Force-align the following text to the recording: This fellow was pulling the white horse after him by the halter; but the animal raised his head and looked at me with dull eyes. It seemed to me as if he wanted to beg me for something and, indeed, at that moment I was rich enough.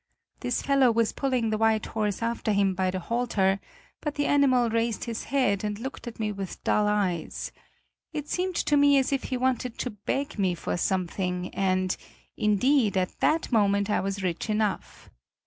This 0.39 0.63
fellow 0.63 0.89
was 0.89 1.13
pulling 1.13 1.51
the 1.51 1.59
white 1.59 1.85
horse 1.85 2.23
after 2.23 2.53
him 2.53 2.73
by 2.73 2.89
the 2.89 2.99
halter; 3.01 3.59
but 4.01 4.15
the 4.15 4.25
animal 4.25 4.67
raised 4.67 5.03
his 5.03 5.25
head 5.25 5.63
and 5.63 5.77
looked 5.77 6.07
at 6.07 6.19
me 6.19 6.31
with 6.31 6.63
dull 6.63 6.87
eyes. 6.87 7.51
It 8.11 8.27
seemed 8.27 8.55
to 8.55 8.75
me 8.75 8.97
as 8.97 9.13
if 9.13 9.25
he 9.25 9.37
wanted 9.37 9.77
to 9.77 9.91
beg 9.91 10.39
me 10.39 10.55
for 10.55 10.75
something 10.75 11.53
and, 11.53 11.95
indeed, 12.35 12.97
at 12.97 13.19
that 13.19 13.51
moment 13.51 13.91
I 13.91 13.99
was 14.01 14.23
rich 14.23 14.49
enough. 14.49 15.11